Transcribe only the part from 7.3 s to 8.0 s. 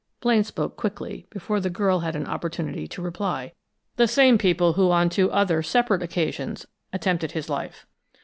his life!"